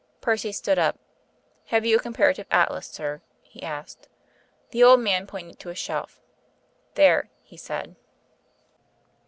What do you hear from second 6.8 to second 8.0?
"There," he said.